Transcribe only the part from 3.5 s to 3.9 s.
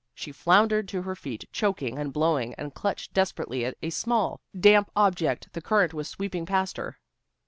at